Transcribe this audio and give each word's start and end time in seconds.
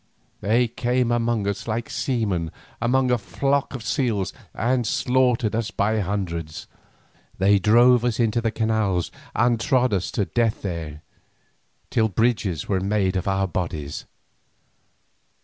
They 0.39 0.67
came 0.67 1.11
among 1.11 1.45
us 1.47 1.67
like 1.67 1.87
seamen 1.87 2.49
among 2.81 3.11
a 3.11 3.19
flock 3.19 3.75
of 3.75 3.83
seals, 3.83 4.33
and 4.55 4.87
slaughtered 4.87 5.53
us 5.55 5.69
by 5.69 5.99
hundreds. 5.99 6.65
They 7.37 7.59
drove 7.59 8.03
us 8.03 8.19
into 8.19 8.41
the 8.41 8.49
canals 8.49 9.11
and 9.35 9.59
trod 9.59 9.93
us 9.93 10.09
to 10.13 10.25
death 10.25 10.63
there, 10.63 11.03
till 11.91 12.09
bridges 12.09 12.67
were 12.67 12.79
made 12.79 13.15
of 13.15 13.27
our 13.27 13.47
bodies. 13.47 14.05